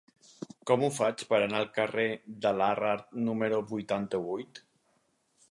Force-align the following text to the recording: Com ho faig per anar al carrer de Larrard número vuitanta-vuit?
Com 0.69 0.85
ho 0.85 0.87
faig 0.95 1.21
per 1.33 1.39
anar 1.39 1.59
al 1.59 1.69
carrer 1.75 2.07
de 2.47 2.55
Larrard 2.63 3.07
número 3.29 3.61
vuitanta-vuit? 3.75 4.65